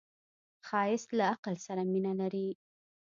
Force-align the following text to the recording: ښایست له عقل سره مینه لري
ښایست 0.67 1.09
له 1.17 1.23
عقل 1.33 1.55
سره 1.65 1.81
مینه 1.91 2.13
لري 2.21 2.47